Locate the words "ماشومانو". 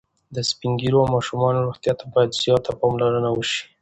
1.15-1.65